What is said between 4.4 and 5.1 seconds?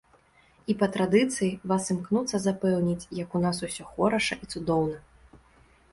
і цудоўна.